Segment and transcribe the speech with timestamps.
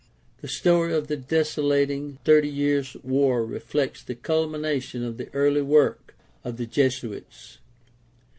[0.41, 6.15] The story of the desolating Thirty Years' War reflects the culmination of the early work
[6.43, 7.59] of the Jesuits.